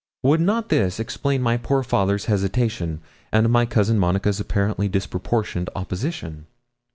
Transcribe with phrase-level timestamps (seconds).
[0.23, 3.01] Would not this explain my poor father's hesitation,
[3.31, 6.47] and my cousin Monica's apparently disproportioned opposition?